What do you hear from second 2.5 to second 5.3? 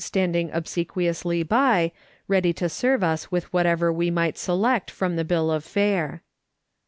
to serve us with whatever we might select from the